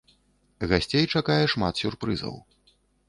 [0.71, 2.35] Гасцей чакае шмат сюрпрызаў.